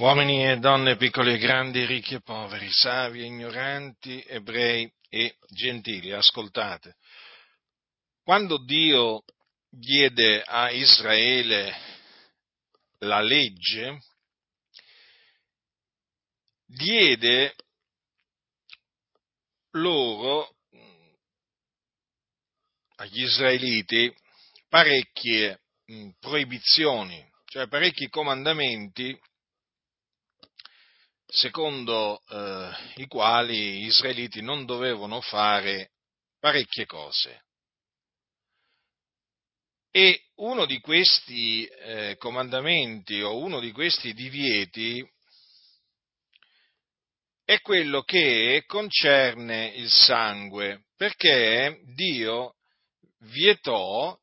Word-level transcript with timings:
Uomini 0.00 0.46
e 0.46 0.56
donne, 0.56 0.96
piccoli 0.96 1.34
e 1.34 1.36
grandi, 1.36 1.84
ricchi 1.84 2.14
e 2.14 2.22
poveri, 2.22 2.72
savi 2.72 3.20
e 3.20 3.26
ignoranti, 3.26 4.24
ebrei 4.26 4.90
e 5.10 5.36
gentili, 5.50 6.10
ascoltate. 6.10 6.96
Quando 8.22 8.64
Dio 8.64 9.24
diede 9.68 10.42
a 10.42 10.70
Israele 10.70 11.76
la 13.00 13.20
legge, 13.20 14.00
diede 16.64 17.54
loro, 19.72 20.56
agli 22.96 23.20
israeliti, 23.20 24.10
parecchie 24.66 25.60
proibizioni, 26.18 27.22
cioè 27.44 27.68
parecchi 27.68 28.08
comandamenti 28.08 29.14
secondo 31.30 32.22
eh, 32.28 32.70
i 32.96 33.06
quali 33.06 33.80
gli 33.80 33.86
israeliti 33.86 34.42
non 34.42 34.64
dovevano 34.64 35.20
fare 35.20 35.92
parecchie 36.38 36.86
cose. 36.86 37.44
E 39.92 40.26
uno 40.36 40.66
di 40.66 40.78
questi 40.80 41.64
eh, 41.64 42.16
comandamenti 42.18 43.20
o 43.22 43.38
uno 43.38 43.58
di 43.58 43.72
questi 43.72 44.12
divieti 44.12 45.04
è 47.44 47.60
quello 47.60 48.02
che 48.02 48.62
concerne 48.66 49.72
il 49.74 49.90
sangue, 49.90 50.84
perché 50.96 51.80
Dio 51.94 52.54
vietò 53.22 54.16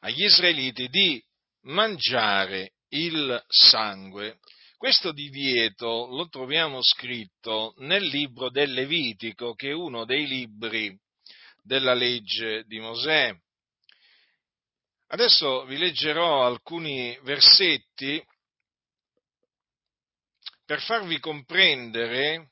agli 0.00 0.24
israeliti 0.24 0.88
di 0.88 1.22
mangiare 1.64 2.72
il 2.88 3.42
sangue 3.46 4.38
questo 4.84 5.12
divieto 5.12 6.08
lo 6.10 6.28
troviamo 6.28 6.82
scritto 6.82 7.72
nel 7.78 8.04
libro 8.04 8.50
del 8.50 8.70
Levitico, 8.70 9.54
che 9.54 9.70
è 9.70 9.72
uno 9.72 10.04
dei 10.04 10.26
libri 10.26 10.94
della 11.62 11.94
legge 11.94 12.64
di 12.66 12.80
Mosè. 12.80 13.34
Adesso 15.06 15.64
vi 15.64 15.78
leggerò 15.78 16.44
alcuni 16.44 17.18
versetti 17.22 18.22
per 20.66 20.82
farvi 20.82 21.18
comprendere 21.18 22.50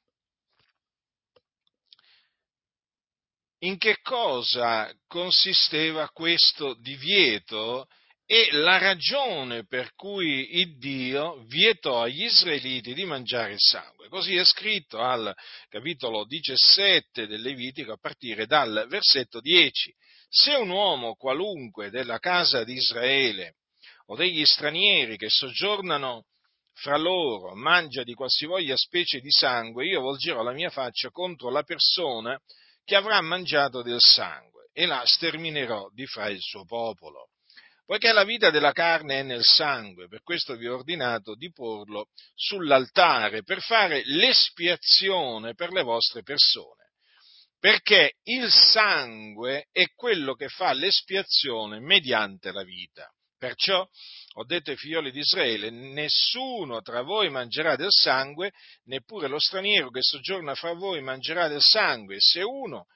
in 3.59 3.77
che 3.77 4.01
cosa 4.01 4.91
consisteva 5.07 6.09
questo 6.09 6.73
divieto 6.81 7.89
e 8.33 8.49
la 8.53 8.79
ragione 8.79 9.67
per 9.67 9.93
cui 9.93 10.59
il 10.59 10.79
Dio 10.79 11.45
vietò 11.49 12.01
agli 12.01 12.23
israeliti 12.23 12.95
di 12.95 13.05
mangiare 13.05 13.53
il 13.53 13.61
sangue. 13.61 14.09
Così 14.09 14.37
è 14.37 14.45
scritto 14.47 15.01
al 15.01 15.37
capitolo 15.69 16.25
17 16.25 17.27
del 17.27 17.43
Levitico 17.43 17.93
a 17.93 17.99
partire 17.99 18.47
dal 18.47 18.87
versetto 18.89 19.39
10. 19.39 19.95
Se 20.31 20.55
un 20.55 20.71
uomo 20.71 21.15
qualunque 21.15 21.91
della 21.91 22.19
casa 22.21 22.65
di 22.65 22.73
Israele 22.73 23.57
o 24.07 24.17
degli 24.17 24.47
stranieri 24.47 25.19
che 25.19 25.29
soggiornano 25.29 26.25
fra 26.73 26.97
loro 26.97 27.55
mangia 27.55 28.03
di 28.03 28.15
qualsivoglia 28.15 28.79
specie 28.79 29.21
di 29.21 29.31
sangue, 29.31 29.85
io 29.85 30.01
volgerò 30.01 30.43
la 30.43 30.55
mia 30.55 30.71
faccia 30.71 31.11
contro 31.11 31.51
la 31.51 31.65
persona 31.65 32.41
che 32.83 32.97
avrà 32.97 33.21
mangiato 33.21 33.83
del 33.83 34.01
sangue 34.01 34.71
e 34.73 34.87
la 34.87 35.03
sterminerò 35.05 35.91
di 35.93 36.07
fra 36.07 36.31
il 36.31 36.41
suo 36.41 36.65
popolo 36.65 37.29
poiché 37.93 38.11
la 38.13 38.25
vita 38.25 38.49
della 38.49 38.73
carne 38.73 39.19
è 39.19 39.23
nel 39.23 39.45
sangue, 39.45 40.09
per 40.09 40.23
questo 40.23 40.57
vi 40.57 40.67
ho 40.67 40.77
ordinato 40.77 41.35
di 41.35 41.53
porlo 41.53 42.07
sull'altare 42.35 43.43
per 43.43 43.61
fare 43.61 44.01
l'espiazione 44.07 45.53
per 45.53 45.73
le 45.73 45.83
vostre 45.83 46.23
persone. 46.23 46.93
Perché 47.59 48.15
il 48.23 48.51
sangue 48.51 49.67
è 49.71 49.85
quello 49.95 50.33
che 50.33 50.49
fa 50.49 50.73
l'espiazione 50.73 51.81
mediante 51.81 52.51
la 52.51 52.63
vita. 52.63 53.07
Perciò 53.37 53.87
ho 54.37 54.45
detto 54.47 54.71
ai 54.71 54.79
figlioli 54.79 55.11
di 55.11 55.19
Israele, 55.19 55.69
nessuno 55.69 56.81
tra 56.81 57.03
voi 57.03 57.29
mangerà 57.29 57.77
del 57.77 57.91
sangue, 57.91 58.53
neppure 58.85 59.29
lo 59.29 59.39
straniero 59.39 59.91
che 59.91 60.01
soggiorna 60.01 60.55
fra 60.55 60.73
voi 60.73 61.03
mangerà 61.03 61.47
del 61.47 61.61
sangue. 61.61 62.17
Se 62.21 62.41
uno 62.41 62.87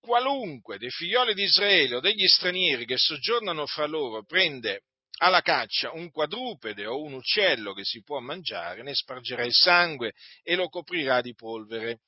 qualunque 0.00 0.78
dei 0.78 0.90
figlioli 0.90 1.34
di 1.34 1.44
Israele 1.44 1.96
o 1.96 2.00
degli 2.00 2.26
stranieri 2.26 2.84
che 2.86 2.96
soggiornano 2.96 3.66
fra 3.66 3.86
loro 3.86 4.24
prende 4.24 4.82
alla 5.18 5.42
caccia 5.42 5.92
un 5.92 6.10
quadrupede 6.10 6.86
o 6.86 7.02
un 7.02 7.12
uccello 7.12 7.74
che 7.74 7.84
si 7.84 8.02
può 8.02 8.20
mangiare, 8.20 8.82
ne 8.82 8.94
spargerà 8.94 9.44
il 9.44 9.52
sangue 9.52 10.12
e 10.42 10.54
lo 10.54 10.68
coprirà 10.68 11.20
di 11.20 11.34
polvere. 11.34 11.98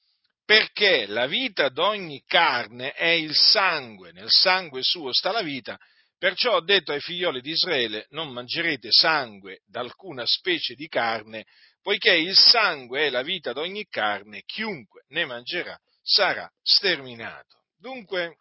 Perché 0.45 1.07
la 1.07 1.27
vita 1.27 1.69
d'ogni 1.69 2.23
carne 2.27 2.93
è 2.93 3.09
il 3.09 3.35
sangue, 3.35 4.13
nel 4.13 4.31
sangue 4.31 4.83
suo 4.83 5.13
sta 5.13 5.31
la 5.31 5.43
vita, 5.43 5.79
perciò 6.19 6.57
ho 6.57 6.65
detto 6.65 6.93
ai 6.93 7.01
figlioli 7.01 7.41
di 7.41 7.51
Israele 7.51 8.07
non 8.11 8.33
mangerete 8.33 8.89
sangue 8.91 9.61
d'alcuna 9.67 10.25
specie 10.27 10.75
di 10.75 10.89
carne, 10.89 11.45
poiché 11.81 12.15
il 12.15 12.37
sangue 12.37 13.07
è 13.07 13.11
la 13.11 13.23
vita 13.23 13.53
d'ogni 13.53 13.87
carne, 13.89 14.43
chiunque 14.45 15.05
ne 15.09 15.25
mangerà 15.27 15.79
sarà 16.03 16.51
sterminato. 16.63 17.62
Dunque, 17.83 18.39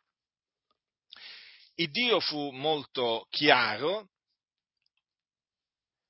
il 1.78 1.90
Dio 1.90 2.20
fu 2.20 2.52
molto 2.52 3.26
chiaro 3.32 4.10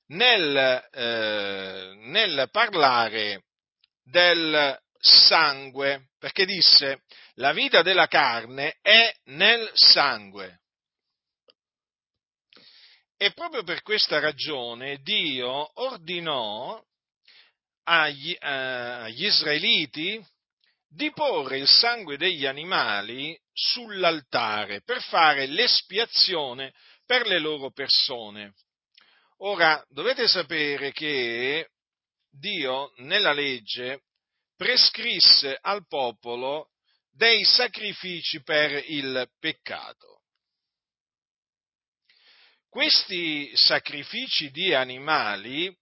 nel, 0.08 0.90
eh, 0.92 1.94
nel 1.96 2.50
parlare 2.52 3.46
del 4.04 4.78
sangue, 5.00 6.10
perché 6.20 6.46
disse 6.46 7.04
la 7.36 7.54
vita 7.54 7.82
della 7.82 8.08
carne 8.08 8.80
è 8.82 9.16
nel 9.28 9.72
sangue. 9.76 10.64
E 13.16 13.32
proprio 13.32 13.64
per 13.64 13.82
questa 13.82 14.20
ragione 14.20 14.98
Dio 14.98 15.72
ordinò 15.80 16.84
agli, 17.84 18.36
eh, 18.38 18.48
agli 18.50 19.24
israeliti 19.24 20.22
di 20.94 21.10
porre 21.12 21.58
il 21.58 21.68
sangue 21.68 22.18
degli 22.18 22.46
animali 22.46 23.40
sull'altare 23.54 24.82
per 24.82 25.02
fare 25.02 25.46
l'espiazione 25.46 26.74
per 27.06 27.26
le 27.26 27.40
loro 27.40 27.72
persone. 27.72 28.54
Ora, 29.38 29.82
dovete 29.88 30.28
sapere 30.28 30.92
che 30.92 31.70
Dio 32.30 32.92
nella 32.98 33.32
legge 33.32 34.02
prescrisse 34.58 35.58
al 35.62 35.88
popolo 35.88 36.72
dei 37.10 37.46
sacrifici 37.46 38.42
per 38.44 38.84
il 38.88 39.30
peccato. 39.40 40.24
Questi 42.70 43.56
sacrifici 43.56 44.52
di 44.52 44.74
animali 44.74 45.74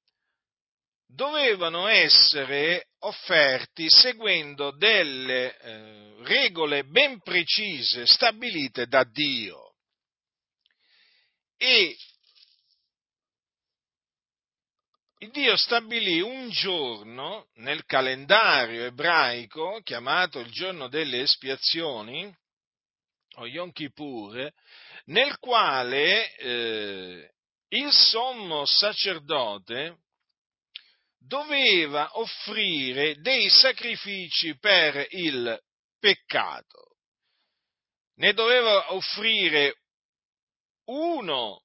dovevano 1.06 1.88
essere 1.88 2.89
offerti 3.00 3.86
seguendo 3.88 4.72
delle 4.72 5.58
eh, 5.58 6.16
regole 6.24 6.84
ben 6.86 7.22
precise 7.22 8.06
stabilite 8.06 8.88
da 8.88 9.04
Dio. 9.04 9.76
E 11.58 11.96
Dio 15.32 15.58
stabilì 15.58 16.22
un 16.22 16.50
giorno 16.50 17.50
nel 17.56 17.84
calendario 17.86 18.86
ebraico 18.86 19.82
chiamato 19.84 20.40
il 20.40 20.50
giorno 20.50 20.88
delle 20.88 21.22
espiazioni, 21.22 22.34
o 23.36 23.48
Yom 23.48 23.72
Kippur, 23.72 24.52
nel 25.06 25.38
quale 25.40 26.34
eh, 26.36 27.32
il 27.70 27.92
sommo 27.92 28.66
sacerdote 28.66 29.98
doveva 31.30 32.18
offrire 32.18 33.22
dei 33.22 33.50
sacrifici 33.52 34.58
per 34.58 35.06
il 35.12 35.62
peccato. 36.00 36.96
Ne 38.16 38.34
doveva 38.34 38.94
offrire 38.94 39.76
uno 40.86 41.62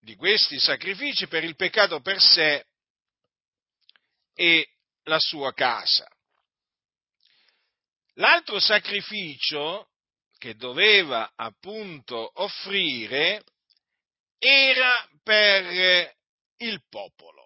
di 0.00 0.16
questi 0.16 0.58
sacrifici 0.58 1.28
per 1.28 1.44
il 1.44 1.54
peccato 1.54 2.00
per 2.00 2.18
sé 2.18 2.64
e 4.34 4.66
la 5.02 5.18
sua 5.18 5.52
casa. 5.52 6.08
L'altro 8.14 8.58
sacrificio 8.58 9.90
che 10.38 10.54
doveva 10.56 11.30
appunto 11.36 12.32
offrire 12.40 13.44
era 14.38 15.06
per 15.22 16.16
il 16.56 16.82
popolo. 16.88 17.41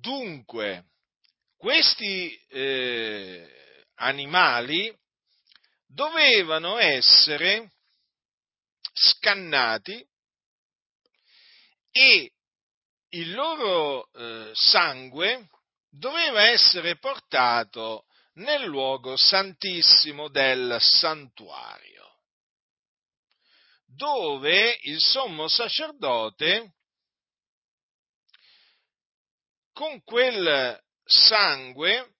Dunque, 0.00 0.84
questi 1.56 2.32
eh, 2.48 3.84
animali 3.96 4.96
dovevano 5.86 6.78
essere 6.78 7.72
scannati 8.92 10.06
e 11.90 12.32
il 13.10 13.32
loro 13.32 14.08
eh, 14.12 14.50
sangue 14.54 15.48
doveva 15.90 16.42
essere 16.42 16.96
portato 16.98 18.04
nel 18.34 18.64
luogo 18.64 19.16
santissimo 19.16 20.28
del 20.28 20.76
santuario, 20.80 22.20
dove 23.84 24.78
il 24.82 25.00
sommo 25.00 25.48
sacerdote 25.48 26.74
con 29.78 30.02
quel 30.02 30.76
sangue 31.04 32.14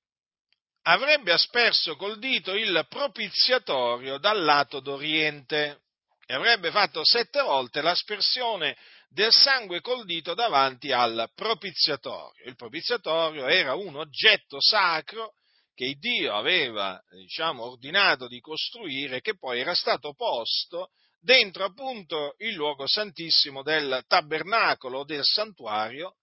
avrebbe 0.82 1.32
asperso 1.32 1.96
col 1.96 2.20
dito 2.20 2.54
il 2.54 2.86
propiziatorio 2.88 4.18
dal 4.18 4.44
lato 4.44 4.78
d'oriente 4.78 5.80
e 6.24 6.34
avrebbe 6.34 6.70
fatto 6.70 7.00
sette 7.02 7.40
volte 7.40 7.80
l'aspersione 7.80 8.76
del 9.08 9.32
sangue 9.32 9.80
col 9.80 10.04
dito 10.04 10.34
davanti 10.34 10.92
al 10.92 11.32
propiziatorio. 11.34 12.44
Il 12.46 12.54
propiziatorio 12.54 13.48
era 13.48 13.74
un 13.74 13.96
oggetto 13.96 14.58
sacro 14.60 15.32
che 15.74 15.96
Dio 15.98 16.36
aveva 16.36 17.02
diciamo, 17.10 17.64
ordinato 17.64 18.28
di 18.28 18.38
costruire, 18.38 19.20
che 19.20 19.36
poi 19.36 19.58
era 19.58 19.74
stato 19.74 20.14
posto 20.14 20.90
dentro 21.18 21.64
appunto 21.64 22.36
il 22.38 22.54
luogo 22.54 22.86
santissimo 22.86 23.64
del 23.64 24.04
tabernacolo 24.06 25.02
del 25.02 25.24
santuario, 25.24 26.17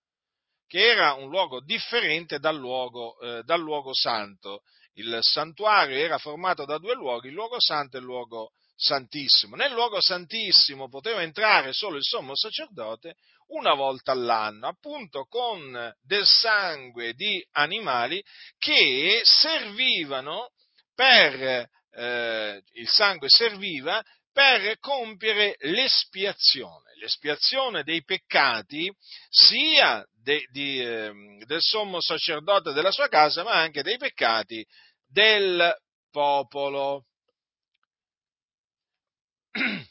che 0.76 0.90
era 0.90 1.14
un 1.14 1.30
luogo 1.30 1.62
differente 1.62 2.38
dal 2.38 2.58
luogo, 2.58 3.18
eh, 3.22 3.44
dal 3.44 3.62
luogo 3.62 3.94
santo. 3.94 4.64
Il 4.96 5.18
santuario 5.22 5.96
era 5.96 6.18
formato 6.18 6.66
da 6.66 6.78
due 6.80 6.96
luoghi, 6.96 7.30
il 7.30 7.34
luogo 7.34 7.62
santo 7.62 7.96
e 7.96 8.02
il 8.02 8.06
luogo 8.06 8.50
santissimo. 8.76 9.56
Nel 9.56 9.72
luogo 9.72 10.02
santissimo 10.02 10.90
poteva 10.90 11.22
entrare 11.22 11.72
solo 11.72 11.96
il 11.96 12.04
sommo 12.04 12.36
sacerdote 12.36 13.16
una 13.52 13.74
volta 13.74 14.12
all'anno, 14.12 14.68
appunto 14.68 15.24
con 15.30 15.96
del 16.02 16.26
sangue 16.26 17.14
di 17.14 17.42
animali 17.52 18.22
che 18.58 19.22
servivano 19.24 20.50
per, 20.94 21.70
eh, 21.92 22.62
il 22.74 22.90
sangue 22.90 23.30
serviva 23.30 24.04
per 24.36 24.78
compiere 24.80 25.56
l'espiazione, 25.60 26.92
l'espiazione 27.00 27.84
dei 27.84 28.04
peccati 28.04 28.94
sia 29.30 30.06
de, 30.22 30.46
di, 30.52 30.78
eh, 30.82 31.40
del 31.46 31.62
sommo 31.62 32.02
sacerdote 32.02 32.74
della 32.74 32.92
sua 32.92 33.08
casa, 33.08 33.44
ma 33.44 33.54
anche 33.54 33.82
dei 33.82 33.96
peccati 33.96 34.62
del 35.08 35.74
popolo. 36.12 37.06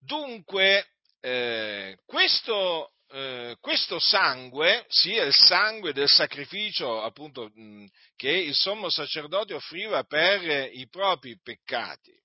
Dunque, 0.00 0.88
eh, 1.20 1.96
questo, 2.06 2.90
eh, 3.10 3.56
questo, 3.60 4.00
sangue, 4.00 4.84
sia 4.88 5.22
il 5.22 5.32
sangue 5.32 5.92
del 5.92 6.08
sacrificio 6.08 7.04
appunto, 7.04 7.52
mh, 7.54 7.86
che 8.16 8.30
il 8.30 8.56
sommo 8.56 8.90
sacerdote 8.90 9.54
offriva 9.54 10.02
per 10.02 10.72
i 10.72 10.88
propri 10.88 11.38
peccati, 11.40 12.18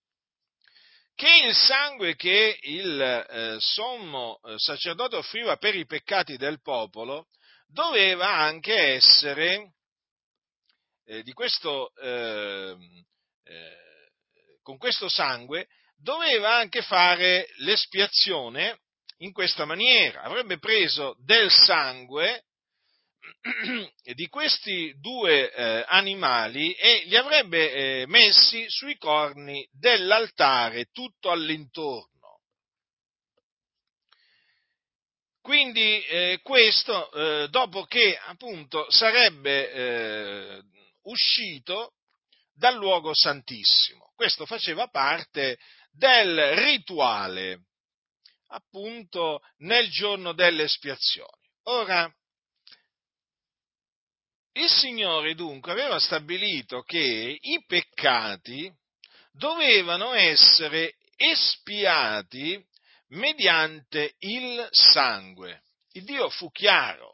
che 1.15 1.45
il 1.45 1.55
sangue 1.55 2.15
che 2.15 2.57
il 2.61 3.01
eh, 3.01 3.57
sommo 3.59 4.39
eh, 4.43 4.55
sacerdote 4.57 5.15
offriva 5.15 5.57
per 5.57 5.75
i 5.75 5.85
peccati 5.85 6.37
del 6.37 6.61
popolo, 6.61 7.27
doveva 7.67 8.29
anche 8.29 8.75
essere 8.75 9.73
eh, 11.05 11.23
di 11.23 11.33
questo 11.33 11.91
ehm, 11.95 13.03
eh, 13.43 13.77
con 14.61 14.77
questo 14.77 15.09
sangue 15.09 15.67
doveva 15.97 16.55
anche 16.55 16.81
fare 16.81 17.47
l'espiazione 17.57 18.79
in 19.17 19.31
questa 19.31 19.65
maniera. 19.65 20.21
Avrebbe 20.21 20.57
preso 20.57 21.15
del 21.19 21.51
sangue 21.51 22.43
di 24.13 24.27
questi 24.27 24.93
due 24.99 25.51
eh, 25.51 25.85
animali 25.87 26.73
e 26.73 27.03
li 27.05 27.15
avrebbe 27.15 27.71
eh, 27.71 28.05
messi 28.07 28.65
sui 28.69 28.97
corni 28.97 29.67
dell'altare 29.71 30.85
tutto 30.91 31.31
all'intorno. 31.31 32.11
Quindi 35.41 36.01
eh, 36.05 36.39
questo 36.41 37.11
eh, 37.11 37.49
dopo 37.49 37.83
che 37.83 38.17
appunto 38.17 38.89
sarebbe 38.89 39.71
eh, 39.71 40.61
uscito 41.03 41.95
dal 42.53 42.75
luogo 42.75 43.11
santissimo. 43.13 44.13
Questo 44.15 44.45
faceva 44.45 44.87
parte 44.87 45.57
del 45.91 46.55
rituale, 46.55 47.65
appunto, 48.47 49.41
nel 49.57 49.89
giorno 49.89 50.33
delle 50.33 50.63
espiazioni. 50.63 51.41
Ora, 51.63 52.09
il 54.53 54.69
Signore 54.69 55.35
dunque 55.35 55.71
aveva 55.71 55.99
stabilito 55.99 56.81
che 56.81 57.37
i 57.39 57.63
peccati 57.65 58.71
dovevano 59.31 60.13
essere 60.13 60.95
espiati 61.15 62.63
mediante 63.09 64.15
il 64.19 64.67
sangue. 64.71 65.61
Il 65.93 66.03
Dio 66.03 66.29
fu 66.29 66.51
chiaro 66.51 67.13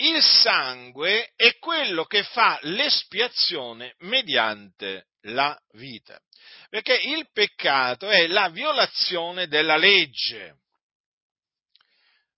il 0.00 0.22
sangue 0.22 1.32
è 1.34 1.58
quello 1.58 2.04
che 2.04 2.22
fa 2.22 2.58
l'espiazione 2.62 3.94
mediante 4.00 5.06
la 5.22 5.58
vita. 5.72 6.20
Perché 6.68 6.94
il 6.94 7.28
peccato 7.32 8.08
è 8.08 8.26
la 8.26 8.48
violazione 8.48 9.48
della 9.48 9.76
legge. 9.76 10.58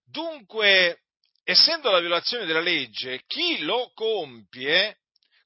Dunque, 0.05 1.03
essendo 1.45 1.91
la 1.91 2.01
violazione 2.01 2.45
della 2.45 2.61
legge, 2.61 3.23
chi 3.27 3.61
lo 3.61 3.91
compie 3.95 4.99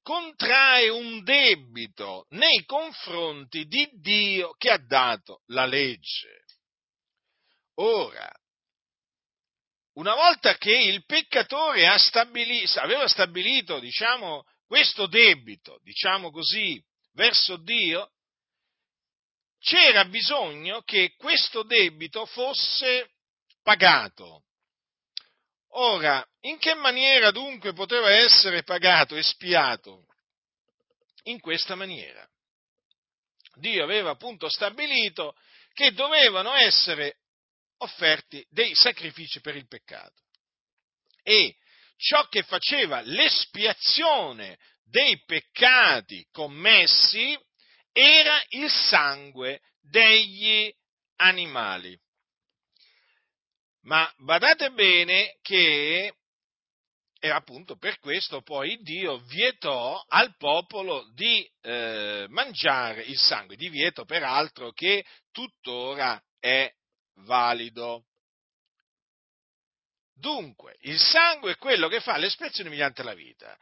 contrae 0.02 0.90
un 0.90 1.22
debito 1.24 2.26
nei 2.30 2.64
confronti 2.66 3.64
di 3.66 3.88
Dio 3.94 4.52
che 4.58 4.70
ha 4.70 4.78
dato 4.78 5.42
la 5.46 5.64
legge. 5.64 6.44
Ora, 7.76 8.30
una 9.94 10.14
volta 10.14 10.56
che 10.56 10.76
il 10.76 11.04
peccatore 11.04 11.96
stabilito, 11.98 12.80
aveva 12.80 13.08
stabilito, 13.08 13.78
diciamo, 13.78 14.44
questo 14.66 15.06
debito, 15.06 15.78
diciamo 15.82 16.30
così, 16.30 16.82
verso 17.12 17.56
Dio, 17.56 18.10
c'era 19.58 20.04
bisogno 20.04 20.82
che 20.82 21.14
questo 21.16 21.62
debito 21.62 22.26
fosse 22.26 23.12
pagato. 23.62 24.43
Ora, 25.76 26.24
in 26.42 26.58
che 26.58 26.74
maniera 26.74 27.30
dunque 27.30 27.72
poteva 27.72 28.10
essere 28.10 28.62
pagato, 28.62 29.16
espiato? 29.16 30.06
In 31.24 31.40
questa 31.40 31.74
maniera. 31.74 32.28
Dio 33.56 33.82
aveva 33.82 34.10
appunto 34.10 34.48
stabilito 34.48 35.34
che 35.72 35.92
dovevano 35.92 36.54
essere 36.54 37.18
offerti 37.78 38.44
dei 38.50 38.74
sacrifici 38.74 39.40
per 39.40 39.56
il 39.56 39.66
peccato. 39.66 40.22
E 41.22 41.56
ciò 41.96 42.28
che 42.28 42.42
faceva 42.42 43.00
l'espiazione 43.00 44.58
dei 44.84 45.22
peccati 45.24 46.26
commessi 46.30 47.36
era 47.90 48.42
il 48.50 48.70
sangue 48.70 49.60
degli 49.80 50.72
animali. 51.16 51.98
Ma 53.84 54.10
badate 54.18 54.70
bene 54.70 55.36
che 55.42 56.12
e 57.24 57.30
appunto 57.30 57.76
per 57.76 57.98
questo 58.00 58.42
poi 58.42 58.82
Dio 58.82 59.16
vietò 59.20 59.98
al 60.08 60.36
popolo 60.36 61.10
di 61.14 61.50
eh, 61.62 62.26
mangiare 62.28 63.00
il 63.00 63.16
sangue, 63.16 63.56
divieto 63.56 64.04
peraltro 64.04 64.72
che 64.72 65.06
tuttora 65.32 66.22
è 66.38 66.70
valido. 67.20 68.04
Dunque, 70.12 70.76
il 70.80 70.98
sangue 70.98 71.52
è 71.52 71.56
quello 71.56 71.88
che 71.88 72.00
fa 72.00 72.18
l'espiazione 72.18 72.68
mediante 72.68 73.02
la 73.02 73.14
vita. 73.14 73.56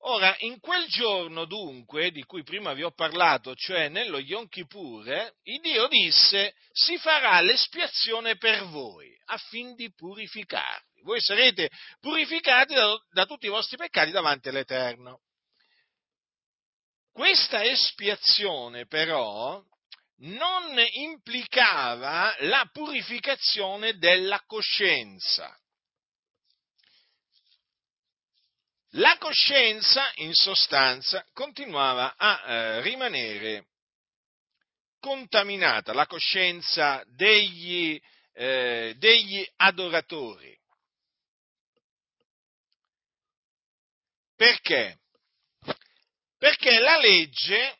Ora, 0.00 0.36
in 0.40 0.60
quel 0.60 0.86
giorno 0.86 1.46
dunque, 1.46 2.10
di 2.10 2.22
cui 2.24 2.42
prima 2.42 2.74
vi 2.74 2.84
ho 2.84 2.92
parlato, 2.92 3.54
cioè 3.54 3.88
nello 3.88 4.18
Yom 4.18 4.48
Kippur, 4.48 5.34
il 5.42 5.60
Dio 5.60 5.88
disse, 5.88 6.54
si 6.72 6.96
farà 6.98 7.40
l'espiazione 7.40 8.36
per 8.36 8.66
voi, 8.66 9.16
affin 9.26 9.74
di 9.74 9.92
purificarvi. 9.92 11.02
Voi 11.02 11.20
sarete 11.20 11.70
purificati 12.00 12.74
da, 12.74 12.96
da 13.10 13.26
tutti 13.26 13.46
i 13.46 13.50
vostri 13.50 13.76
peccati 13.76 14.10
davanti 14.10 14.48
all'Eterno. 14.48 15.22
Questa 17.12 17.64
espiazione 17.64 18.86
però 18.86 19.62
non 20.18 20.78
implicava 20.92 22.34
la 22.40 22.68
purificazione 22.72 23.96
della 23.96 24.42
coscienza. 24.46 25.56
La 28.98 29.18
coscienza, 29.18 30.10
in 30.16 30.32
sostanza, 30.32 31.22
continuava 31.34 32.14
a 32.16 32.42
eh, 32.46 32.80
rimanere 32.80 33.66
contaminata 34.98 35.92
la 35.92 36.06
coscienza 36.06 37.04
degli, 37.08 38.00
eh, 38.32 38.94
degli 38.96 39.46
adoratori. 39.56 40.58
Perché? 44.34 44.98
Perché 46.38 46.78
la 46.78 46.96
legge 46.96 47.78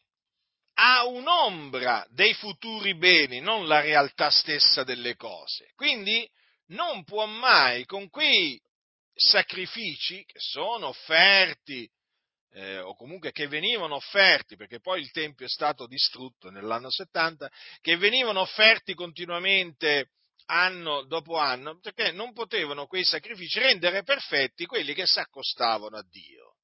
ha 0.75 1.07
un'ombra 1.07 2.07
dei 2.11 2.35
futuri 2.35 2.95
beni, 2.95 3.41
non 3.41 3.67
la 3.67 3.81
realtà 3.81 4.29
stessa 4.29 4.85
delle 4.85 5.17
cose. 5.17 5.73
Quindi 5.77 6.31
non 6.67 7.05
può 7.05 7.25
mai 7.25 7.87
con 7.87 8.11
quei 8.11 8.61
sacrifici 9.17 10.25
che 10.25 10.39
sono 10.39 10.89
offerti 10.89 11.91
eh, 12.53 12.79
o 12.79 12.95
comunque 12.95 13.33
che 13.33 13.49
venivano 13.49 13.97
offerti, 13.97 14.57
perché 14.57 14.81
poi 14.81 15.01
il 15.01 15.11
Tempio 15.11 15.47
è 15.47 15.49
stato 15.49 15.87
distrutto 15.87 16.51
nell'anno 16.51 16.91
70, 16.91 17.51
che 17.81 17.97
venivano 17.97 18.41
offerti 18.41 18.95
continuamente 18.95 20.11
anno 20.47 21.03
dopo 21.05 21.37
anno, 21.37 21.81
perché 21.81 22.13
non 22.13 22.33
potevano 22.33 22.87
quei 22.87 23.05
sacrifici 23.05 23.59
rendere 23.59 24.03
perfetti 24.05 24.67
quelli 24.67 24.95
che 24.95 25.07
si 25.07 25.19
accostavano 25.19 25.97
a 25.97 26.07
Dio 26.09 26.57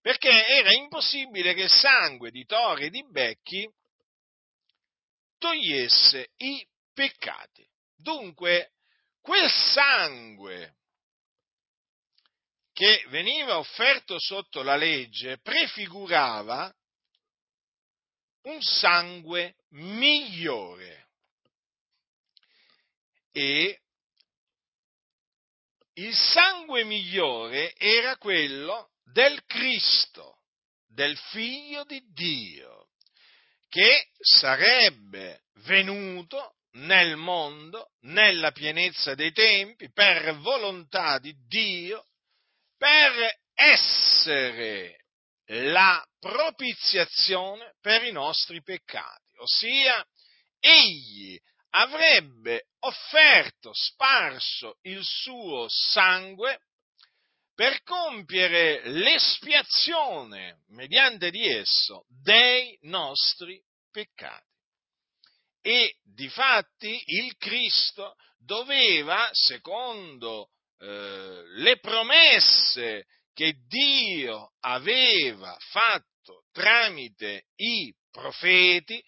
perché 0.00 0.46
era 0.46 0.72
impossibile 0.72 1.54
che 1.54 1.64
il 1.64 1.70
sangue 1.70 2.30
di 2.30 2.44
tori 2.44 2.86
e 2.86 2.90
di 2.90 3.04
becchi 3.10 3.70
togliesse 5.36 6.30
i 6.36 6.66
peccati. 6.94 7.68
Dunque, 7.94 8.72
quel 9.20 9.50
sangue 9.50 10.77
che 12.78 13.04
veniva 13.08 13.58
offerto 13.58 14.20
sotto 14.20 14.62
la 14.62 14.76
legge 14.76 15.40
prefigurava 15.40 16.72
un 18.42 18.62
sangue 18.62 19.56
migliore. 19.70 21.08
E 23.32 23.80
il 25.94 26.14
sangue 26.14 26.84
migliore 26.84 27.74
era 27.74 28.16
quello 28.16 28.92
del 29.02 29.44
Cristo, 29.44 30.42
del 30.86 31.16
Figlio 31.16 31.82
di 31.82 32.00
Dio, 32.12 32.90
che 33.68 34.10
sarebbe 34.20 35.46
venuto 35.64 36.58
nel 36.74 37.16
mondo, 37.16 37.90
nella 38.02 38.52
pienezza 38.52 39.16
dei 39.16 39.32
tempi, 39.32 39.90
per 39.90 40.36
volontà 40.36 41.18
di 41.18 41.34
Dio, 41.48 42.07
per 42.78 43.38
essere 43.54 45.04
la 45.46 46.02
propiziazione 46.18 47.74
per 47.80 48.04
i 48.04 48.12
nostri 48.12 48.62
peccati, 48.62 49.36
ossia 49.38 50.06
egli 50.60 51.38
avrebbe 51.70 52.68
offerto, 52.80 53.72
sparso 53.74 54.78
il 54.82 55.02
suo 55.04 55.66
sangue 55.68 56.60
per 57.54 57.82
compiere 57.82 58.88
l'espiazione 58.88 60.62
mediante 60.68 61.30
di 61.30 61.46
esso 61.46 62.04
dei 62.08 62.78
nostri 62.82 63.60
peccati. 63.90 64.46
E 65.60 65.96
difatti 66.04 67.02
il 67.06 67.36
Cristo 67.36 68.14
doveva, 68.38 69.28
secondo 69.32 70.50
eh, 70.78 71.42
le 71.56 71.78
promesse 71.78 73.06
che 73.32 73.54
Dio 73.66 74.52
aveva 74.60 75.56
fatto 75.70 76.44
tramite 76.52 77.46
i 77.56 77.94
profeti, 78.10 79.02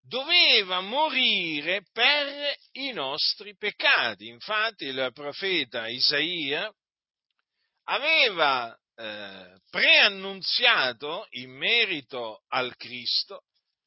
doveva 0.00 0.80
morire 0.80 1.84
per 1.92 2.54
i 2.72 2.92
nostri 2.92 3.56
peccati. 3.56 4.28
Infatti 4.28 4.84
il 4.84 5.10
profeta 5.14 5.88
Isaia 5.88 6.70
aveva 7.84 8.78
eh, 8.96 9.58
preannunziato 9.70 11.26
in 11.30 11.50
merito 11.50 12.44
al 12.48 12.76
Cristo 12.76 13.44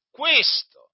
questo. 0.09 0.86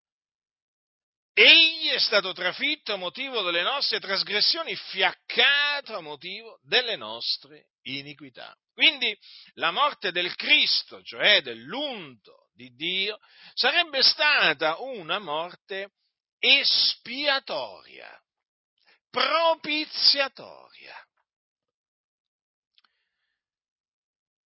Egli 1.34 1.90
è 1.90 2.00
stato 2.00 2.32
trafitto 2.32 2.94
a 2.94 2.98
motivo 2.98 3.42
delle 3.42 3.64
nostre 3.64 4.00
trasgressioni, 4.00 4.76
fiaccato 4.76 5.96
a 5.96 6.02
motivo 6.02 6.60
delle 6.64 6.96
nostre 6.96 7.70
iniquità. 7.84 8.56
Quindi 8.72 9.18
la 9.54 9.72
morte 9.72 10.12
del 10.12 10.36
Cristo, 10.36 11.02
cioè 11.02 11.42
dell'unto 11.42 12.50
di 12.54 12.76
Dio, 12.76 13.18
sarebbe 13.54 14.04
stata 14.04 14.80
una 14.80 15.18
morte 15.18 15.94
espiatoria, 16.38 18.10
propiziatoria. 19.10 20.96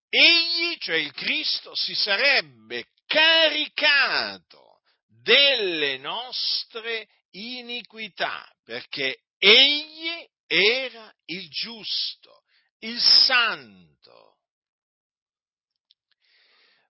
egli, 0.10 0.77
cioè 0.79 0.96
il 0.96 1.12
Cristo, 1.13 1.75
si 1.75 1.94
sarebbe 1.94 2.88
caricato 3.06 4.67
delle 5.27 5.98
nostre 5.98 7.10
iniquità, 7.31 8.50
perché 8.63 9.24
egli 9.38 10.25
era 10.48 11.13
il 11.25 11.50
giusto, 11.50 12.43
il 12.79 12.98
santo. 12.98 14.38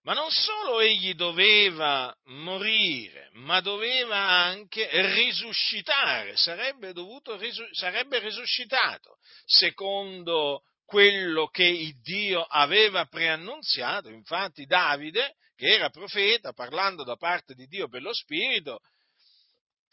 Ma 0.03 0.13
non 0.13 0.29
solo 0.29 0.79
egli 0.81 1.15
doveva 1.15 2.15
morire, 2.25 3.29
ma 3.33 3.59
doveva 3.59 4.17
anche 4.17 4.87
risuscitare, 5.15 6.37
sarebbe, 6.37 6.93
dovuto, 6.93 7.39
sarebbe 7.71 8.19
risuscitato, 8.19 9.17
secondo 9.45 10.61
quello 10.87 11.47
che 11.47 11.93
Dio 12.01 12.43
aveva 12.43 13.05
preannunziato, 13.07 14.07
infatti 14.07 14.65
Davide, 14.65 15.35
che 15.53 15.73
era 15.73 15.89
profeta, 15.89 16.53
parlando 16.53 17.03
da 17.03 17.17
parte 17.17 17.53
di 17.55 17.67
Dio 17.67 17.89
per 17.89 18.01
lo 18.01 18.13
Spirito, 18.13 18.79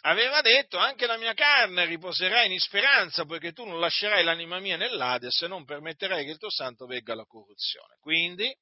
aveva 0.02 0.40
detto 0.40 0.78
anche 0.78 1.06
la 1.06 1.16
mia 1.16 1.34
carne 1.34 1.84
riposerà 1.84 2.44
in 2.44 2.60
speranza, 2.60 3.24
poiché 3.24 3.52
tu 3.52 3.64
non 3.64 3.80
lascerai 3.80 4.22
l'anima 4.22 4.60
mia 4.60 4.76
nell'Ades 4.76 5.42
e 5.42 5.48
non 5.48 5.64
permetterai 5.64 6.24
che 6.24 6.30
il 6.30 6.38
tuo 6.38 6.50
santo 6.50 6.86
vegga 6.86 7.14
alla 7.14 7.26
corruzione. 7.26 7.96
Quindi, 8.00 8.56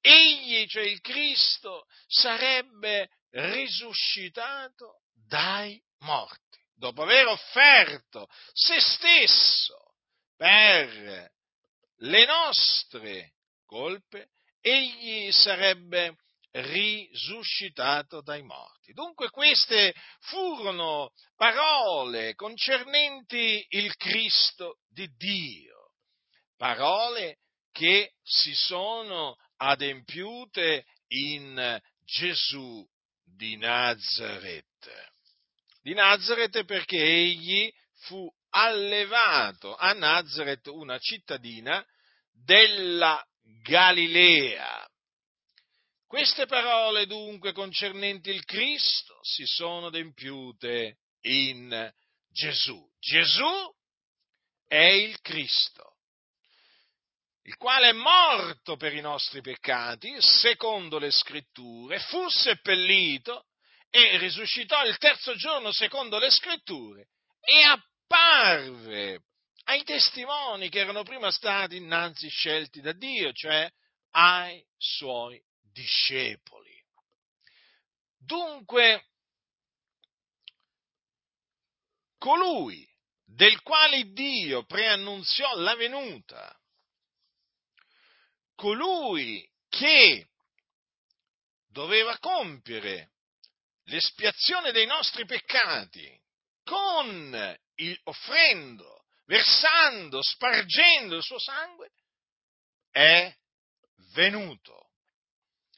egli, 0.00 0.66
cioè 0.66 0.84
il 0.84 1.02
Cristo, 1.02 1.84
sarebbe 2.06 3.10
risuscitato 3.32 5.02
dai 5.12 5.78
morti, 5.98 6.58
dopo 6.72 7.02
aver 7.02 7.26
offerto 7.26 8.26
se 8.54 8.80
stesso 8.80 9.87
per 10.38 11.30
le 11.96 12.24
nostre 12.26 13.32
colpe, 13.66 14.30
egli 14.60 15.30
sarebbe 15.32 16.16
risuscitato 16.52 18.22
dai 18.22 18.42
morti. 18.42 18.92
Dunque 18.92 19.30
queste 19.30 19.94
furono 20.20 21.10
parole 21.36 22.34
concernenti 22.34 23.66
il 23.70 23.94
Cristo 23.96 24.78
di 24.88 25.08
Dio, 25.16 25.90
parole 26.56 27.38
che 27.72 28.12
si 28.22 28.54
sono 28.54 29.36
adempiute 29.56 30.84
in 31.08 31.80
Gesù 32.04 32.86
di 33.24 33.56
Nazareth. 33.56 34.66
Di 35.82 35.94
Nazareth 35.94 36.64
perché 36.64 36.96
egli 36.96 37.70
fu 38.02 38.30
allevato 38.62 39.76
a 39.76 39.92
Nazareth, 39.92 40.66
una 40.66 40.98
cittadina 40.98 41.84
della 42.32 43.24
Galilea. 43.62 44.86
Queste 46.06 46.46
parole 46.46 47.06
dunque 47.06 47.52
concernenti 47.52 48.30
il 48.30 48.44
Cristo 48.44 49.18
si 49.22 49.44
sono 49.44 49.86
adempiute 49.86 50.98
in 51.22 51.92
Gesù. 52.30 52.82
Gesù 52.98 53.74
è 54.66 54.86
il 54.86 55.20
Cristo, 55.20 55.96
il 57.42 57.56
quale 57.56 57.90
è 57.90 57.92
morto 57.92 58.76
per 58.76 58.94
i 58.94 59.00
nostri 59.00 59.40
peccati, 59.40 60.16
secondo 60.20 60.98
le 60.98 61.10
scritture, 61.10 61.98
fu 62.00 62.28
seppellito 62.28 63.46
e 63.90 64.18
risuscitò 64.18 64.84
il 64.84 64.98
terzo 64.98 65.34
giorno, 65.36 65.72
secondo 65.72 66.18
le 66.18 66.30
scritture, 66.30 67.08
e 67.40 67.62
ha 68.08 68.28
apparve 68.48 69.22
ai 69.64 69.84
testimoni 69.84 70.68
che 70.68 70.80
erano 70.80 71.02
prima 71.02 71.30
stati 71.30 71.76
innanzi 71.76 72.28
scelti 72.28 72.80
da 72.80 72.92
Dio, 72.92 73.32
cioè 73.32 73.70
ai 74.12 74.64
suoi 74.76 75.42
discepoli. 75.60 76.74
Dunque, 78.16 79.06
colui 82.16 82.86
del 83.24 83.60
quale 83.62 84.10
Dio 84.12 84.64
preannunziò 84.64 85.56
la 85.56 85.76
venuta, 85.76 86.58
colui 88.54 89.46
che 89.68 90.28
doveva 91.66 92.18
compiere 92.18 93.12
l'espiazione 93.84 94.72
dei 94.72 94.86
nostri 94.86 95.26
peccati 95.26 96.18
con 96.64 97.56
il, 97.80 97.98
offrendo, 98.04 99.04
versando, 99.26 100.22
spargendo 100.22 101.16
il 101.16 101.22
suo 101.22 101.38
sangue, 101.38 101.90
è 102.90 103.34
venuto. 104.12 104.90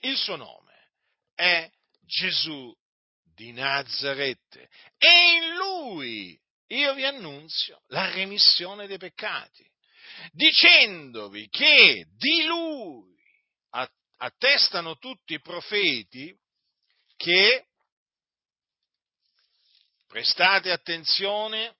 Il 0.00 0.16
suo 0.16 0.37
nome 0.37 0.92
è 1.35 1.71
Gesù 2.00 2.75
di 3.35 3.52
Nazareth 3.52 4.69
e 4.97 5.33
in 5.33 5.54
lui 5.54 6.40
io 6.69 6.95
vi 6.95 7.04
annunzio 7.04 7.83
la 7.88 8.11
remissione 8.11 8.87
dei 8.87 8.99
peccati, 8.99 9.69
dicendovi 10.33 11.49
che 11.49 12.07
di 12.16 12.45
lui 12.45 13.19
attestano 14.23 14.97
tutti 14.99 15.35
i 15.35 15.40
profeti 15.40 16.35
che, 17.16 17.66
prestate 20.07 20.71
attenzione, 20.71 21.76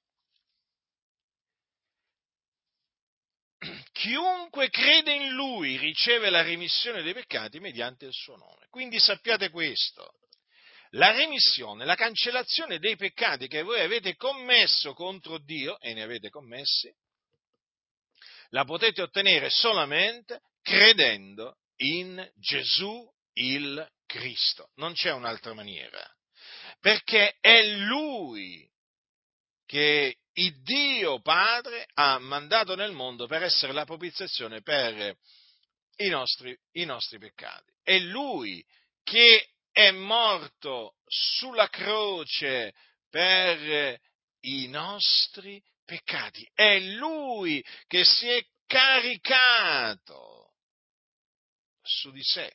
chiunque 3.93 4.71
crede 4.71 5.13
in 5.13 5.31
lui 5.31 5.77
riceve 5.77 6.31
la 6.31 6.43
remissione 6.43 7.03
dei 7.03 7.13
peccati 7.13 7.61
mediante 7.61 8.07
il 8.07 8.13
suo 8.13 8.37
nome. 8.37 8.67
Quindi 8.71 8.99
sappiate 8.99 9.51
questo, 9.51 10.15
la 10.91 11.11
remissione, 11.11 11.85
la 11.85 11.95
cancellazione 11.95 12.79
dei 12.79 12.97
peccati 12.97 13.49
che 13.49 13.63
voi 13.63 13.81
avete 13.81 14.17
commesso 14.17 14.95
contro 14.95 15.39
Dio, 15.39 15.79
e 15.81 15.93
ne 15.95 16.03
avete 16.03 16.31
commessi, 16.31 16.93
la 18.51 18.65
potete 18.65 19.03
ottenere 19.03 19.51
solamente 19.51 20.41
credendo 20.63 21.59
in 21.77 22.29
Gesù 22.37 23.09
il 23.35 23.89
Cristo. 24.07 24.71
Non 24.77 24.93
c'è 24.95 25.13
un'altra 25.13 25.55
maniera. 25.55 26.05
Perché 26.81 27.37
è 27.41 27.63
Lui 27.63 28.69
che 29.67 30.17
il 30.41 30.63
Dio 30.63 31.21
Padre 31.21 31.87
ha 31.95 32.19
mandato 32.19 32.75
nel 32.75 32.93
mondo 32.93 33.27
per 33.27 33.43
essere 33.43 33.73
la 33.73 33.85
propiziazione 33.85 34.63
per 34.63 35.17
i 35.97 36.09
nostri, 36.09 36.57
i 36.73 36.85
nostri 36.85 37.19
peccati. 37.19 37.71
È 37.83 37.99
Lui 37.99 38.65
che 39.03 39.49
è 39.71 39.91
morto 39.91 40.95
sulla 41.07 41.69
croce 41.69 42.73
per 43.11 44.01
i 44.41 44.67
nostri 44.69 45.63
peccati. 45.85 46.49
È 46.55 46.79
Lui 46.79 47.63
che 47.87 48.05
si 48.05 48.29
è 48.29 48.43
caricato 48.67 50.55
su 51.83 52.11
di 52.13 52.23
sé 52.23 52.51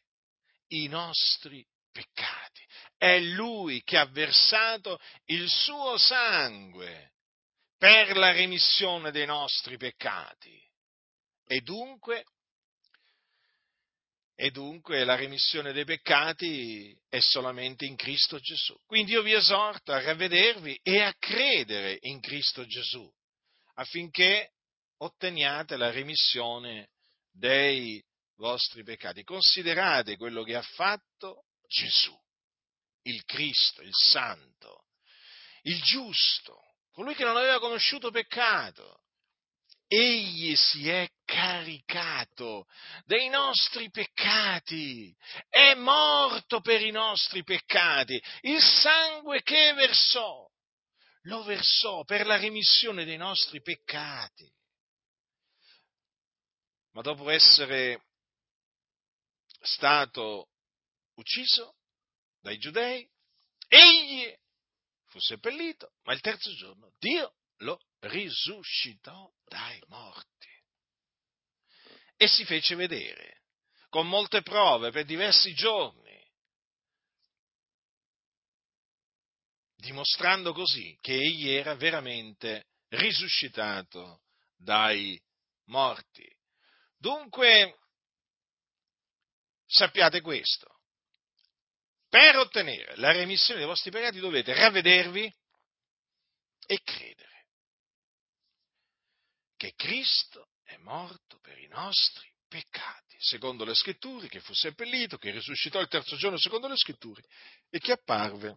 i 0.69 0.87
nostri 0.87 1.63
peccati. 1.91 2.65
È 2.97 3.19
Lui 3.19 3.83
che 3.83 3.97
ha 3.97 4.05
versato 4.05 4.99
il 5.25 5.47
suo 5.47 5.97
sangue 5.97 7.11
per 7.77 8.15
la 8.17 8.31
remissione 8.31 9.11
dei 9.11 9.25
nostri 9.25 9.77
peccati. 9.77 10.61
E 11.47 11.61
dunque 11.61 12.25
e 14.37 14.51
dunque 14.51 15.05
la 15.05 15.15
remissione 15.15 15.71
dei 15.71 15.85
peccati 15.85 16.93
è 17.07 17.19
solamente 17.19 17.85
in 17.85 17.95
Cristo 17.95 18.37
Gesù. 18.39 18.75
Quindi 18.85 19.13
io 19.13 19.21
vi 19.21 19.33
esorto 19.33 19.93
a 19.93 20.01
ravvedervi 20.01 20.77
e 20.83 20.99
a 20.99 21.13
credere 21.17 21.97
in 22.01 22.19
Cristo 22.19 22.65
Gesù 22.65 23.09
affinché 23.75 24.51
otteniate 24.97 25.77
la 25.77 25.89
remissione 25.89 26.89
dei 27.31 28.03
vostri 28.35 28.83
peccati. 28.83 29.23
Considerate 29.23 30.17
quello 30.17 30.43
che 30.43 30.55
ha 30.55 30.61
fatto 30.61 31.45
Gesù, 31.67 32.17
il 33.03 33.23
Cristo, 33.23 33.81
il 33.81 33.93
Santo, 33.93 34.85
il 35.63 35.81
giusto, 35.81 36.64
colui 36.95 37.13
che 37.13 37.25
non 37.25 37.35
aveva 37.35 37.59
conosciuto 37.59 38.09
peccato, 38.09 39.01
Egli 39.87 40.55
si 40.55 40.89
è 40.89 41.07
caricato 41.25 42.65
dei 43.03 43.29
nostri 43.29 43.91
peccati, 43.91 45.15
è 45.47 45.75
morto 45.75 46.59
per 46.61 46.81
i 46.81 46.89
nostri 46.89 47.43
peccati, 47.43 48.19
il 48.41 48.59
sangue 48.61 49.43
che 49.43 49.73
versò, 49.73 50.49
lo 51.23 51.43
versò 51.43 52.03
per 52.03 52.25
la 52.25 52.37
remissione 52.37 53.05
dei 53.05 53.17
nostri 53.17 53.61
peccati. 53.61 54.51
Ma 56.93 57.01
dopo 57.01 57.29
essere 57.29 58.05
stato 59.61 60.47
ucciso 61.15 61.75
dai 62.39 62.57
giudei, 62.57 63.07
egli 63.67 64.33
fu 65.15 65.21
seppellito, 65.21 65.93
ma 66.03 66.11
il 66.11 66.19
terzo 66.19 66.53
giorno 66.55 66.91
Dio 66.99 67.35
lo 67.59 67.79
risuscitò 67.99 69.31
dai 69.45 69.81
morti 69.87 70.49
e 72.17 72.27
si 72.27 72.43
fece 72.43 72.75
vedere 72.75 73.43
con 73.87 74.09
molte 74.09 74.41
prove 74.41 74.91
per 74.91 75.05
diversi 75.05 75.53
giorni, 75.53 76.21
dimostrando 79.75 80.51
così 80.51 80.97
che 80.99 81.13
egli 81.13 81.47
era 81.47 81.75
veramente 81.75 82.65
risuscitato 82.89 84.23
dai 84.57 85.17
morti. 85.67 86.29
Dunque, 86.97 87.79
sappiate 89.65 90.19
questo, 90.19 90.74
per 92.15 92.37
ottenere 92.37 92.95
la 92.95 93.11
remissione 93.11 93.59
dei 93.59 93.67
vostri 93.67 93.91
peccati 93.91 94.19
dovete 94.19 94.53
ravvedervi 94.53 95.35
e 96.65 96.81
credere 96.81 97.47
che 99.57 99.73
Cristo 99.75 100.51
è 100.63 100.77
morto 100.77 101.39
per 101.41 101.57
i 101.57 101.67
nostri 101.67 102.25
peccati, 102.47 103.17
secondo 103.19 103.65
le 103.65 103.75
scritture, 103.75 104.29
che 104.29 104.39
fu 104.39 104.53
seppellito, 104.53 105.17
che 105.17 105.31
risuscitò 105.31 105.81
il 105.81 105.89
terzo 105.89 106.15
giorno 106.15 106.37
secondo 106.37 106.69
le 106.69 106.77
scritture 106.77 107.21
e 107.69 107.79
che 107.79 107.91
apparve 107.91 108.55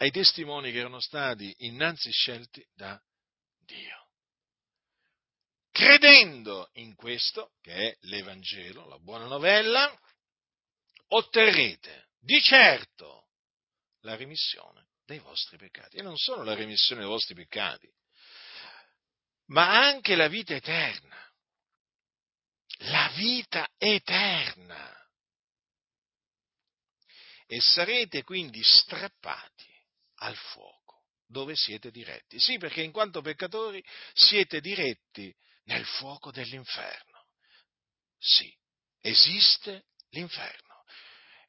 ai 0.00 0.10
testimoni 0.10 0.72
che 0.72 0.78
erano 0.78 1.00
stati 1.00 1.54
innanzi 1.60 2.10
scelti 2.10 2.62
da 2.74 3.00
Dio. 3.60 4.08
Credendo 5.70 6.68
in 6.74 6.94
questo, 6.96 7.52
che 7.62 7.72
è 7.72 7.96
l'Evangelo, 8.00 8.86
la 8.88 8.98
buona 8.98 9.24
novella, 9.24 9.98
otterrete 11.08 12.10
di 12.22 12.40
certo 12.40 13.30
la 14.02 14.14
remissione 14.14 14.90
dei 15.04 15.18
vostri 15.18 15.56
peccati. 15.56 15.96
E 15.96 16.02
non 16.02 16.16
solo 16.16 16.42
la 16.42 16.54
remissione 16.54 17.00
dei 17.02 17.10
vostri 17.10 17.34
peccati, 17.34 17.92
ma 19.46 19.78
anche 19.84 20.14
la 20.14 20.28
vita 20.28 20.54
eterna. 20.54 21.18
La 22.86 23.12
vita 23.14 23.68
eterna. 23.76 24.90
E 27.46 27.60
sarete 27.60 28.22
quindi 28.22 28.62
strappati 28.62 29.70
al 30.16 30.36
fuoco 30.36 31.04
dove 31.26 31.54
siete 31.54 31.90
diretti. 31.90 32.38
Sì, 32.38 32.58
perché 32.58 32.82
in 32.82 32.92
quanto 32.92 33.20
peccatori 33.20 33.84
siete 34.12 34.60
diretti 34.60 35.34
nel 35.64 35.84
fuoco 35.84 36.30
dell'inferno. 36.30 37.26
Sì, 38.18 38.54
esiste 39.00 39.86
l'inferno. 40.10 40.71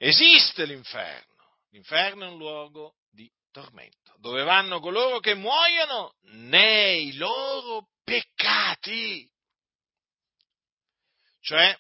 Esiste 0.06 0.66
l'inferno. 0.66 1.60
L'inferno 1.70 2.26
è 2.26 2.28
un 2.28 2.38
luogo 2.38 2.96
di 3.10 3.32
tormento, 3.52 4.14
dove 4.18 4.44
vanno 4.44 4.82
coloro 4.82 5.22
che 5.22 5.34
muoiono 5.34 6.16
nei 6.24 7.16
loro 7.16 7.88
peccati, 8.04 9.26
cioè 11.40 11.74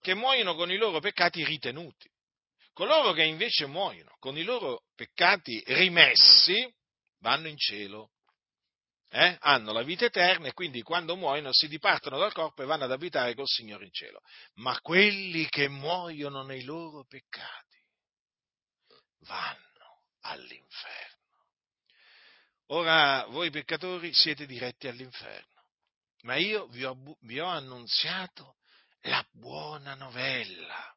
che 0.00 0.14
muoiono 0.14 0.54
con 0.54 0.70
i 0.70 0.78
loro 0.78 1.00
peccati 1.00 1.44
ritenuti. 1.44 2.10
Coloro 2.72 3.12
che 3.12 3.24
invece 3.24 3.66
muoiono 3.66 4.16
con 4.18 4.38
i 4.38 4.42
loro 4.42 4.84
peccati 4.94 5.62
rimessi 5.66 6.66
vanno 7.18 7.48
in 7.48 7.58
cielo, 7.58 8.11
eh? 9.14 9.36
hanno 9.40 9.72
la 9.72 9.82
vita 9.82 10.06
eterna 10.06 10.48
e 10.48 10.54
quindi 10.54 10.80
quando 10.80 11.16
muoiono 11.16 11.52
si 11.52 11.68
dipartono 11.68 12.18
dal 12.18 12.32
corpo 12.32 12.62
e 12.62 12.66
vanno 12.66 12.84
ad 12.84 12.92
abitare 12.92 13.34
col 13.34 13.46
Signore 13.46 13.84
in 13.84 13.92
cielo. 13.92 14.22
Ma 14.54 14.80
quelli 14.80 15.46
che 15.48 15.68
muoiono 15.68 16.42
nei 16.42 16.64
loro 16.64 17.04
peccati 17.04 17.76
vanno 19.26 20.04
all'inferno. 20.22 21.10
Ora 22.68 23.26
voi 23.28 23.50
peccatori 23.50 24.14
siete 24.14 24.46
diretti 24.46 24.88
all'inferno, 24.88 25.66
ma 26.22 26.36
io 26.36 26.66
vi 26.68 26.84
ho, 26.84 26.96
vi 27.20 27.38
ho 27.38 27.46
annunziato 27.46 28.56
la 29.02 29.22
buona 29.32 29.94
novella, 29.94 30.96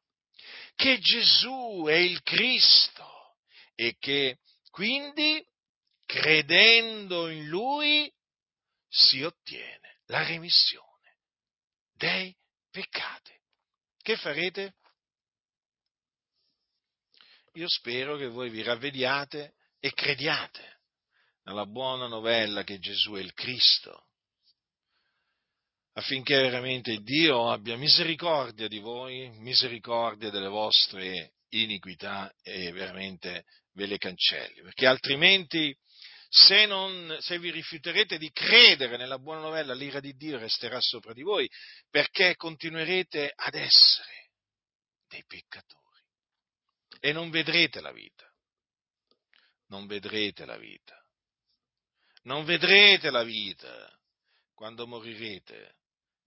che 0.74 0.98
Gesù 1.00 1.84
è 1.86 1.96
il 1.96 2.22
Cristo 2.22 3.36
e 3.74 3.96
che 3.98 4.38
quindi 4.70 5.44
credendo 6.16 7.28
in 7.28 7.46
Lui 7.46 8.12
si 8.88 9.22
ottiene 9.22 10.00
la 10.06 10.24
remissione 10.24 11.18
dei 11.92 12.34
peccati. 12.70 13.32
Che 14.02 14.16
farete? 14.16 14.74
io 17.56 17.68
spero 17.68 18.16
che 18.16 18.28
voi 18.28 18.50
vi 18.50 18.62
ravvediate 18.62 19.54
e 19.80 19.92
crediate 19.92 20.80
nella 21.44 21.64
buona 21.64 22.06
novella 22.06 22.64
che 22.64 22.78
Gesù 22.78 23.12
è 23.12 23.20
il 23.20 23.32
Cristo, 23.32 24.08
affinché 25.94 26.36
veramente 26.36 26.98
Dio 26.98 27.50
abbia 27.50 27.76
misericordia 27.76 28.68
di 28.68 28.78
voi, 28.78 29.30
misericordia 29.38 30.30
delle 30.30 30.48
vostre 30.48 31.34
iniquità 31.50 32.30
e 32.42 32.72
veramente 32.72 33.44
ve 33.72 33.86
le 33.86 33.96
cancelli, 33.96 34.60
perché 34.62 34.86
altrimenti 34.86 35.74
se, 36.36 36.66
non, 36.66 37.16
se, 37.20 37.38
vi 37.38 37.50
rifiuterete 37.50 38.18
di 38.18 38.30
credere 38.30 38.98
nella 38.98 39.18
buona 39.18 39.40
novella, 39.40 39.72
l'ira 39.72 40.00
di 40.00 40.14
Dio 40.16 40.38
resterà 40.38 40.78
sopra 40.82 41.14
di 41.14 41.22
voi, 41.22 41.48
perché 41.88 42.36
continuerete 42.36 43.32
ad 43.34 43.54
essere 43.54 44.32
dei 45.08 45.24
peccatori 45.26 46.02
e 47.00 47.12
non 47.12 47.30
vedrete 47.30 47.80
la 47.80 47.90
vita. 47.90 48.30
Non 49.68 49.86
vedrete 49.86 50.44
la 50.44 50.58
vita. 50.58 51.02
Non 52.24 52.44
vedrete 52.44 53.08
la 53.10 53.22
vita 53.22 53.98
quando 54.52 54.86
morirete. 54.86 55.76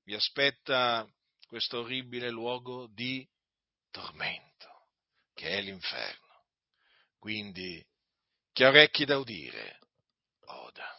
Vi 0.05 0.15
aspetta 0.15 1.07
questo 1.45 1.81
orribile 1.81 2.31
luogo 2.31 2.87
di 2.87 3.27
tormento, 3.91 4.87
che 5.35 5.49
è 5.49 5.61
l'inferno. 5.61 6.45
Quindi, 7.19 7.85
chi 8.51 8.63
ha 8.63 8.69
orecchi 8.69 9.05
da 9.05 9.19
udire, 9.19 9.78
oda. 10.49 10.98